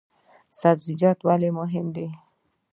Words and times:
سبزیجات 0.59 1.19
ولې 1.27 1.49
مهم 1.59 1.85
دي؟ 1.95 2.07